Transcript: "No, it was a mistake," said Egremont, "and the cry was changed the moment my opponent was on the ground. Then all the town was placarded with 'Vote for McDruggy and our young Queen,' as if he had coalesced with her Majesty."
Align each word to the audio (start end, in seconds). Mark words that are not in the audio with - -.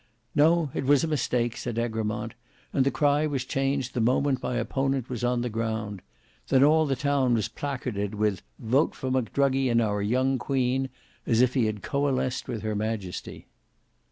"No, 0.33 0.71
it 0.73 0.85
was 0.85 1.03
a 1.03 1.07
mistake," 1.07 1.55
said 1.55 1.77
Egremont, 1.77 2.33
"and 2.73 2.83
the 2.87 2.89
cry 2.89 3.27
was 3.27 3.45
changed 3.45 3.93
the 3.93 4.01
moment 4.01 4.41
my 4.41 4.55
opponent 4.55 5.11
was 5.11 5.23
on 5.23 5.41
the 5.41 5.47
ground. 5.49 6.01
Then 6.47 6.63
all 6.63 6.87
the 6.87 6.95
town 6.95 7.35
was 7.35 7.47
placarded 7.47 8.15
with 8.15 8.41
'Vote 8.57 8.95
for 8.95 9.11
McDruggy 9.11 9.69
and 9.69 9.79
our 9.79 10.01
young 10.01 10.39
Queen,' 10.39 10.89
as 11.27 11.39
if 11.41 11.53
he 11.53 11.67
had 11.67 11.83
coalesced 11.83 12.47
with 12.47 12.63
her 12.63 12.73
Majesty." 12.75 13.45